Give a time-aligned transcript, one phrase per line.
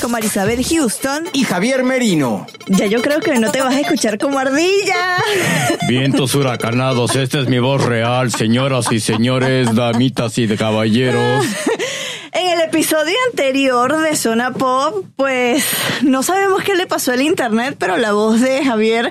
[0.00, 1.28] como Elizabeth Houston.
[1.32, 2.46] y Javier Merino.
[2.66, 5.16] Ya yo creo que no te vas a escuchar como ardilla.
[5.88, 11.44] Vientos huracanados, esta es mi voz real, señoras y señores, damitas y caballeros.
[12.32, 15.64] En el episodio anterior de Zona Pop, pues
[16.02, 19.10] no sabemos qué le pasó al internet, pero la voz de Javier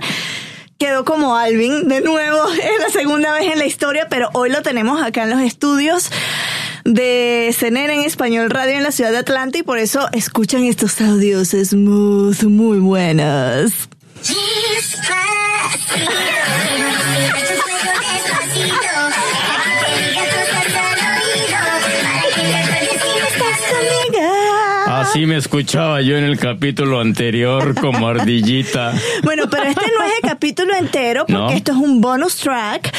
[0.80, 2.40] quedó como Alvin de nuevo.
[2.54, 6.10] Es la segunda vez en la historia, pero hoy lo tenemos acá en los estudios
[6.90, 11.00] de CNN en Español Radio en la ciudad de Atlanta y por eso escuchan estos
[11.02, 13.73] audios smooth, muy buenos.
[24.88, 28.94] Así me escuchaba yo en el capítulo anterior como ardillita.
[29.23, 31.50] Bueno, pero este no es el capítulo entero porque No.
[31.52, 32.92] esto es un bonus track.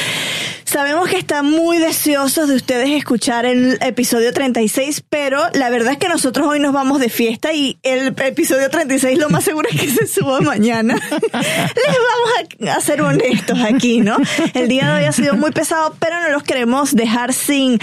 [0.71, 5.97] Sabemos que están muy deseosos de ustedes escuchar el episodio 36, pero la verdad es
[5.97, 9.77] que nosotros hoy nos vamos de fiesta y el episodio 36 lo más seguro es
[9.77, 10.95] que se suba mañana.
[11.11, 14.15] Les vamos a, a ser honestos aquí, ¿no?
[14.53, 17.77] El día de hoy ha sido muy pesado, pero no los queremos dejar sin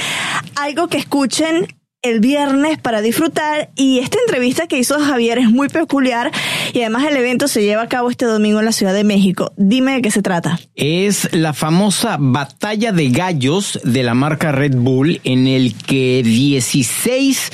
[0.56, 1.69] algo que escuchen
[2.03, 6.31] el viernes para disfrutar y esta entrevista que hizo Javier es muy peculiar
[6.72, 9.53] y además el evento se lleva a cabo este domingo en la Ciudad de México.
[9.56, 10.60] Dime de qué se trata.
[10.76, 17.53] Es la famosa batalla de gallos de la marca Red Bull en el que 16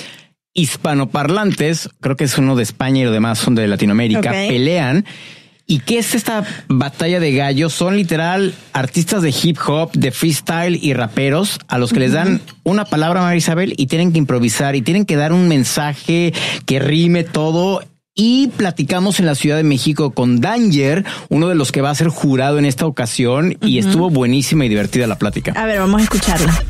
[0.52, 5.04] hispanoparlantes, creo que es uno de España y los demás son de Latinoamérica, pelean.
[5.66, 7.72] ¿Y qué es esta batalla de gallos?
[7.72, 12.42] Son literal artistas de hip hop, de freestyle y raperos a los que les dan
[12.64, 16.34] una palabra, María Isabel, y tienen que improvisar y tienen que dar un mensaje
[16.66, 17.82] que rime todo.
[18.14, 21.94] Y platicamos en la Ciudad de México con Danger, uno de los que va a
[21.94, 25.52] ser jurado en esta ocasión, y estuvo buenísima y divertida la plática.
[25.56, 26.62] A ver, vamos a escucharla.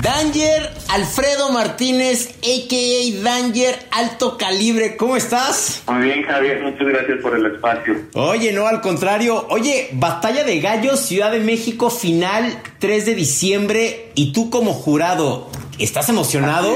[0.00, 3.22] Danger Alfredo Martínez, a.k.a.
[3.22, 5.84] Danger Alto Calibre, ¿cómo estás?
[5.86, 7.94] Muy bien, Javier, muchas gracias por el espacio.
[8.14, 9.46] Oye, no, al contrario.
[9.50, 14.10] Oye, Batalla de Gallos, Ciudad de México, final 3 de diciembre.
[14.16, 15.48] Y tú como jurado,
[15.80, 16.70] ¿estás emocionado?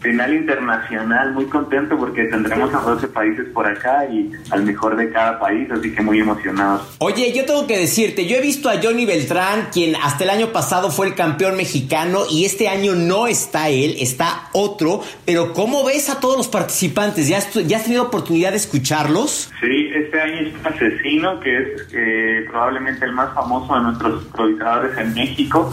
[0.00, 5.10] Final internacional, muy contento porque tendremos a 12 países por acá y al mejor de
[5.10, 6.96] cada país, así que muy emocionados.
[6.98, 10.48] Oye, yo tengo que decirte, yo he visto a Johnny Beltrán, quien hasta el año
[10.52, 15.02] pasado fue el campeón mexicano y este año no está él, está otro.
[15.24, 17.28] Pero ¿cómo ves a todos los participantes?
[17.28, 19.50] ¿Ya has, ya has tenido oportunidad de escucharlos?
[19.60, 24.98] Sí, este año es Asesino, que es eh, probablemente el más famoso de nuestros improvisadores
[24.98, 25.70] en México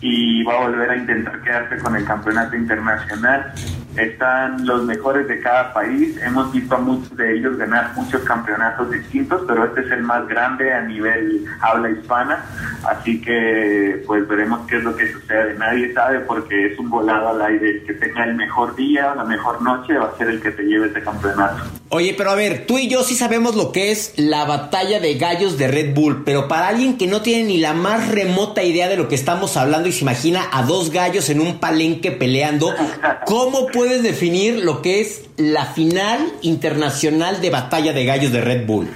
[0.00, 3.52] y va a volver a intentar quedarse con el campeonato internacional.
[3.96, 8.90] Están los mejores de cada país, hemos visto a muchos de ellos ganar muchos campeonatos
[8.90, 12.42] distintos, pero este es el más grande a nivel habla hispana,
[12.88, 15.58] así que pues veremos qué es lo que sucede.
[15.58, 19.24] Nadie sabe porque es un volado al aire, el que tenga el mejor día, la
[19.24, 21.81] mejor noche va a ser el que te lleve ese campeonato.
[21.94, 25.12] Oye, pero a ver, tú y yo sí sabemos lo que es la batalla de
[25.16, 28.88] gallos de Red Bull, pero para alguien que no tiene ni la más remota idea
[28.88, 32.74] de lo que estamos hablando y se imagina a dos gallos en un palenque peleando,
[33.26, 38.66] ¿cómo puedes definir lo que es la final internacional de batalla de gallos de Red
[38.66, 38.88] Bull?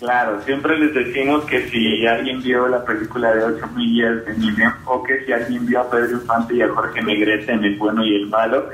[0.00, 4.74] Claro, siempre les decimos que si alguien vio la película de 8 millas de niño
[4.86, 8.02] o que si alguien vio a Pedro Infante y a Jorge Negrete en El Bueno
[8.02, 8.70] y el Malo,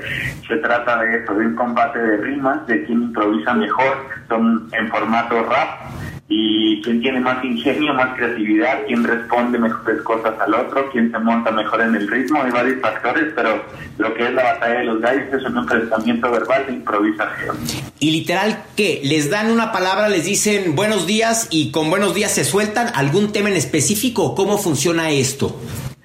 [0.47, 4.87] se trata de eso, de un combate de rimas, de quien improvisa mejor, son en
[4.87, 5.91] formato rap
[6.29, 11.19] y quién tiene más ingenio, más creatividad, quién responde mejores cosas al otro, quién se
[11.19, 13.63] monta mejor en el ritmo, hay varios factores, pero
[13.97, 17.57] lo que es la batalla de los gallos es un enfrentamiento verbal de improvisación.
[17.99, 19.01] Y literal, ¿qué?
[19.03, 23.31] Les dan una palabra, les dicen buenos días y con buenos días se sueltan algún
[23.31, 24.35] tema en específico.
[24.35, 25.57] ¿Cómo funciona esto?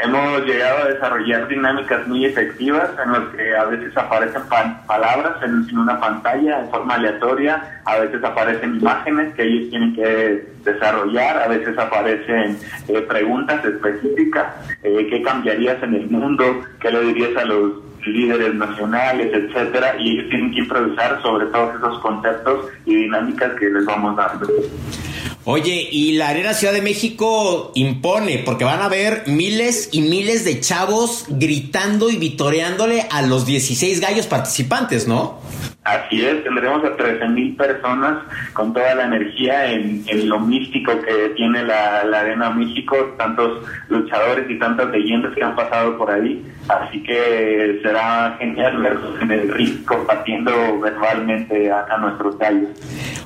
[0.03, 4.43] Hemos llegado a desarrollar dinámicas muy efectivas en las que a veces aparecen
[4.85, 9.95] palabras en, en, una pantalla de forma aleatoria, a veces aparecen imágenes que ellos tienen
[9.95, 12.59] que desarrollar, a veces aparecen
[12.89, 14.53] eh, preguntas específicas,
[14.83, 16.63] eh, ¿qué cambiarías en el mundo?
[16.81, 19.95] ¿Qué le dirías a los líderes nacionales, etcétera?
[20.01, 24.49] Y ellos tienen que improvisar sobre todos esos conceptos y dinámicas que les vamos dando.
[25.45, 30.45] Oye, y la Arena Ciudad de México impone, porque van a ver miles y miles
[30.45, 35.41] de chavos gritando y vitoreándole a los 16 gallos participantes, ¿no?
[35.85, 41.31] Así es, tendremos a 13 mil personas con toda la energía en, lo místico que
[41.35, 46.41] tiene la, Arena México, tantos luchadores y tantas leyendas que han pasado por ahí.
[46.69, 52.71] Así que será genial verlos en el ring compartiendo verbalmente a, a nuestros gallos.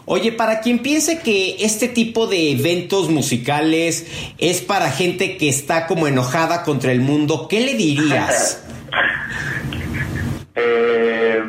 [0.07, 4.07] Oye, para quien piense que este tipo de eventos musicales
[4.39, 8.65] es para gente que está como enojada contra el mundo, ¿qué le dirías?
[10.55, 11.43] eh,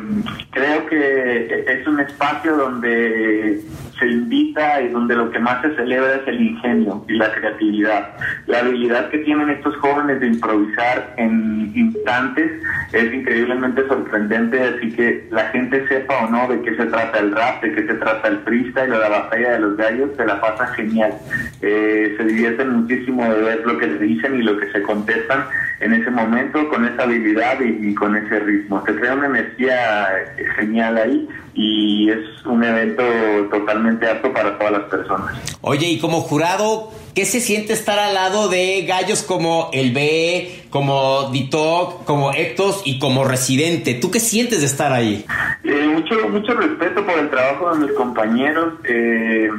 [0.58, 3.60] creo que es un espacio donde
[3.98, 8.10] se invita y donde lo que más se celebra es el ingenio y la creatividad.
[8.46, 12.50] La habilidad que tienen estos jóvenes de improvisar en instantes
[12.92, 17.32] es increíblemente sorprendente, así que la gente sepa o no de qué se trata el
[17.32, 20.40] rap, de qué se trata el freestyle o la batalla de los gallos, se la
[20.40, 21.12] pasa genial.
[21.60, 25.44] Eh, se divierten muchísimo de ver lo que se dicen y lo que se contestan
[25.80, 28.82] en ese momento con esa habilidad y, y con ese ritmo.
[28.86, 30.08] Se crea una energía
[30.56, 31.28] genial ahí
[31.58, 33.02] y es un evento
[33.50, 35.58] totalmente apto para todas las personas.
[35.60, 40.66] Oye, y como jurado, ¿qué se siente estar al lado de gallos como el B,
[40.70, 43.94] como Ditoc, como Ectos y como Residente?
[43.94, 45.24] ¿Tú qué sientes de estar ahí?
[45.64, 48.74] Eh, mucho, mucho respeto por el trabajo de mis compañeros.
[48.84, 49.50] Eh,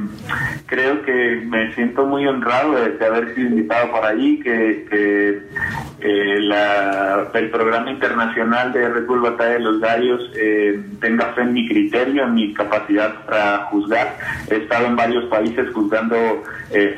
[0.65, 5.41] creo que me siento muy honrado de, haber sido invitado por ahí, que, que
[5.99, 10.31] eh, la, el programa internacional de Red Bull Batalla de los Gallos
[11.01, 14.17] tenga fe en mi criterio, en mi capacidad para juzgar.
[14.49, 16.43] He estado en varios países juzgando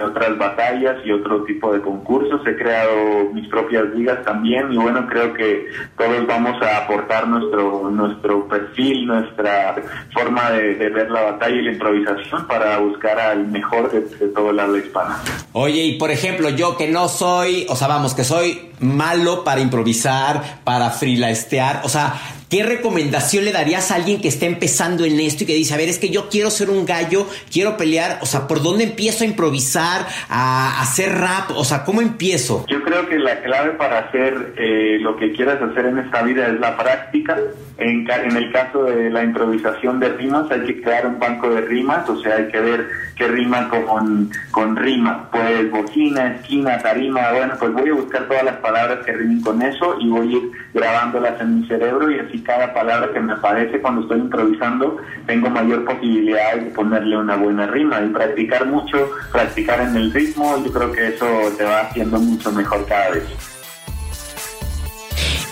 [0.03, 2.45] otras batallas y otro tipo de concursos.
[2.45, 5.67] He creado mis propias ligas también y bueno, creo que
[5.97, 9.75] todos vamos a aportar nuestro, nuestro perfil, nuestra
[10.13, 14.59] forma de, ver la batalla y la improvisación para buscar al mejor de, todo el
[14.59, 15.19] habla hispana.
[15.53, 19.61] Oye, y por ejemplo, yo que no soy, o sea, vamos, que soy malo para
[19.61, 22.13] improvisar, para freelastear, o sea,
[22.51, 25.77] ¿Qué recomendación le darías a alguien que está empezando en esto y que dice, a
[25.77, 29.23] ver, es que yo quiero ser un gallo, quiero pelear, o sea, ¿por dónde empiezo
[29.23, 31.51] a improvisar, a, hacer rap?
[31.55, 32.65] O sea, ¿cómo empiezo?
[32.67, 36.47] Yo creo que la clave para hacer eh, lo que quieras hacer en esta vida
[36.47, 37.39] es la práctica.
[37.77, 41.61] En, en el caso de la improvisación de rimas, hay que crear un banco de
[41.61, 45.29] rimas, o sea, hay que ver qué rima con, con rima.
[45.31, 49.61] Pues bocina, esquina, tarima, bueno, pues voy a buscar todas las palabras que rimen con
[49.61, 53.33] eso y voy a ir grabándolas en mi cerebro y así cada palabra que me
[53.33, 59.09] aparece cuando estoy improvisando, tengo mayor posibilidad de ponerle una buena rima y practicar mucho,
[59.31, 61.25] practicar en el ritmo, yo creo que eso
[61.57, 63.23] te va haciendo mucho mejor cada vez.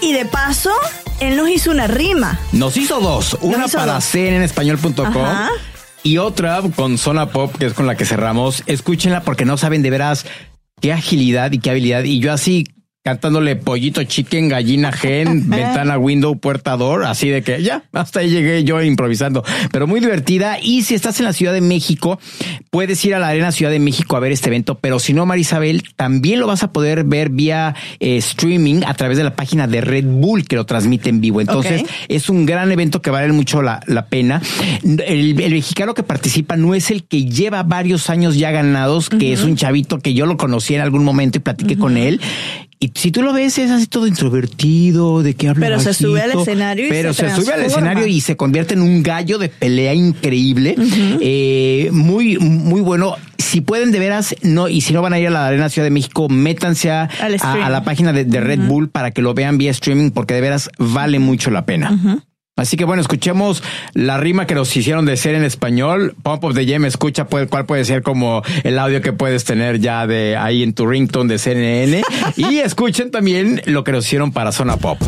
[0.01, 0.71] Y de paso,
[1.19, 2.39] él nos hizo una rima.
[2.53, 5.25] Nos hizo dos, una para cnnespañol.com
[6.03, 8.63] y otra con Zona Pop, que es con la que cerramos.
[8.65, 10.25] Escúchenla porque no saben de veras
[10.81, 12.03] qué agilidad y qué habilidad.
[12.03, 12.65] Y yo así
[13.03, 18.29] cantándole pollito chicken, gallina gen, ventana window, puerta door, así de que ya, hasta ahí
[18.29, 20.57] llegué yo improvisando, pero muy divertida.
[20.61, 22.19] Y si estás en la Ciudad de México,
[22.71, 25.25] puedes ir a la Arena Ciudad de México a ver este evento, pero si no,
[25.25, 29.67] Marisabel, también lo vas a poder ver vía eh, streaming a través de la página
[29.67, 31.41] de Red Bull que lo transmite en vivo.
[31.41, 33.79] Entonces, es un gran evento que vale mucho la,
[34.09, 34.41] pena.
[34.83, 39.43] El, mexicano que participa no es el que lleva varios años ya ganados, que es
[39.43, 42.19] un chavito que yo lo conocí en algún momento y platiqué con él
[42.81, 46.21] y si tú lo ves, es así todo introvertido, de que habla Pero se sube
[46.21, 49.50] al escenario y Pero se, sube al escenario y se convierte en un gallo de
[49.50, 50.75] pelea increíble.
[51.19, 53.17] eh, muy, muy bueno.
[53.38, 55.86] Si pueden de veras, no, y si no van a ir a la Arena Ciudad
[55.86, 57.09] de México, métanse a,
[57.41, 60.69] a, la página de, Red Bull para que lo vean vía streaming, porque de veras
[60.77, 62.24] vale mucho la pena.
[62.59, 63.63] Así que bueno, escuchemos
[63.93, 66.15] la rima que nos hicieron de ser en español.
[66.23, 70.05] Pump of the Jam, escucha cuál puede ser como el audio que puedes tener ya
[70.07, 72.01] de ahí en tu ringtone de CNN.
[72.35, 74.99] y escuchen también lo que nos hicieron para Zona Pop.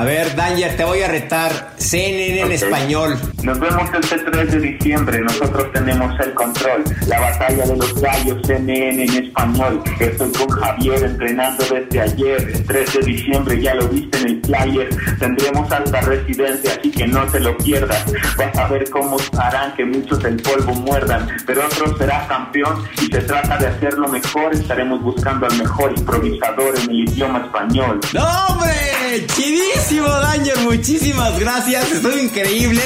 [0.00, 1.74] A ver, Danger, te voy a retar.
[1.76, 3.18] CNN en español.
[3.42, 6.84] Nos vemos este 3 de diciembre, nosotros tenemos el control.
[7.06, 9.82] La batalla de los gallos CNN en español.
[10.00, 12.64] Estoy con Javier entrenando desde ayer.
[12.66, 14.88] 3 de diciembre, ya lo viste en el flyer.
[15.18, 18.02] Tendremos alta residencia, así que no te lo pierdas.
[18.38, 23.12] Vas a ver cómo harán que muchos el polvo muerdan, pero otro será campeón y
[23.12, 24.54] se trata de hacerlo mejor.
[24.54, 28.00] Estaremos buscando al mejor improvisador en el idioma español.
[28.14, 28.99] ¡No, hombre!
[29.10, 30.56] ¡Chidísimo, Danger!
[30.58, 31.90] Muchísimas gracias.
[31.90, 32.80] Estoy increíble.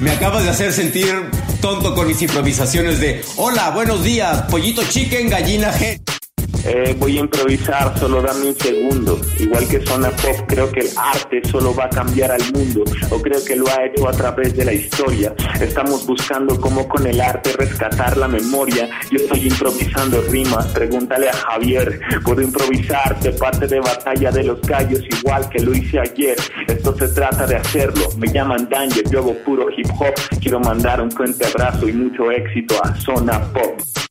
[0.00, 1.30] Me acabas de hacer sentir
[1.60, 6.17] tonto con mis improvisaciones de Hola, buenos días, pollito chicken, gallina head.
[6.64, 9.18] Eh, voy a improvisar, solo dame un segundo.
[9.38, 13.20] Igual que Zona Pop, creo que el arte solo va a cambiar al mundo, o
[13.20, 15.34] creo que lo ha hecho a través de la historia.
[15.60, 18.88] Estamos buscando cómo con el arte rescatar la memoria.
[19.10, 22.00] Yo estoy improvisando rimas, pregúntale a Javier.
[22.24, 26.36] Puedo improvisar de parte de Batalla de los Gallos, igual que lo hice ayer.
[26.66, 28.08] Esto se trata de hacerlo.
[28.18, 30.14] Me llaman Danger, yo hago puro hip hop.
[30.40, 34.07] Quiero mandar un fuerte abrazo y mucho éxito a Zona Pop.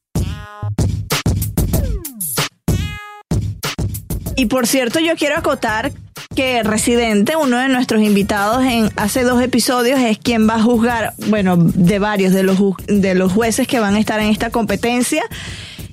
[4.38, 5.91] Y por cierto, yo quiero acotar
[6.36, 11.13] que Residente, uno de nuestros invitados en hace dos episodios, es quien va a juzgar,
[11.25, 15.24] bueno, de varios de los, de los jueces que van a estar en esta competencia.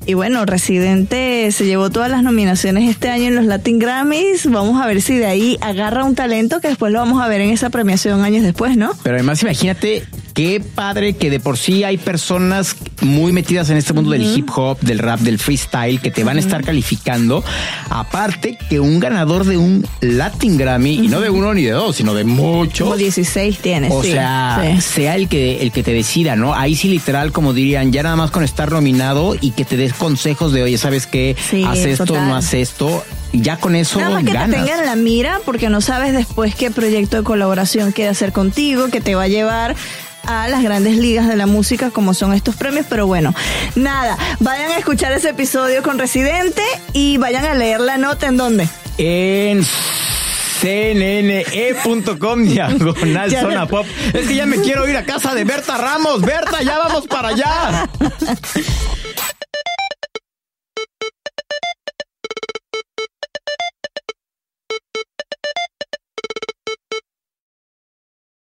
[0.04, 4.44] Y bueno, Residente se llevó todas las nominaciones este año en los Latin Grammys.
[4.50, 7.40] Vamos a ver si de ahí agarra un talento que después lo vamos a ver
[7.40, 8.92] en esa premiación años después, ¿no?
[9.02, 13.92] Pero además imagínate qué padre que de por sí hay personas muy metidas en este
[13.92, 17.44] mundo del hip hop, del rap, del freestyle, que te van a estar calificando.
[17.88, 21.96] Aparte que un ganador de un Latin Grammy, y no de uno ni de dos,
[21.96, 22.84] sino de muchos.
[22.84, 23.92] Como 16 tienes.
[23.92, 24.80] O sí, sea, sí.
[24.80, 26.52] sea el que, el que te decida, ¿no?
[26.54, 29.94] Ahí sí literal, como dirían, ya nada más con estar nominado y que te des
[29.94, 31.36] consejos de, oye, ¿sabes qué?
[31.48, 32.28] Sí, haz esto, total.
[32.28, 33.04] no haz esto.
[33.32, 34.50] Ya con eso Nada más que ganas.
[34.50, 38.32] te tengan en la mira porque no sabes después qué proyecto de colaboración quiere hacer
[38.32, 39.74] contigo, que te va a llevar
[40.26, 43.34] a las grandes ligas de la música como son estos premios, pero bueno,
[43.74, 46.62] nada, vayan a escuchar ese episodio con Residente
[46.92, 48.68] y vayan a leer la nota en donde.
[48.98, 49.64] En
[50.60, 53.86] cnne.com diagonal zona pop.
[54.12, 56.22] Es que ya me quiero ir a casa de Berta Ramos.
[56.22, 57.88] Berta, ya vamos para allá.